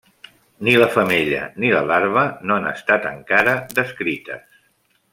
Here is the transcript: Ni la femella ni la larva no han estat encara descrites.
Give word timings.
Ni 0.67 0.71
la 0.83 0.87
femella 0.95 1.41
ni 1.63 1.69
la 1.75 1.83
larva 1.91 2.25
no 2.51 2.57
han 2.57 2.67
estat 2.73 3.09
encara 3.13 3.57
descrites. 3.81 4.61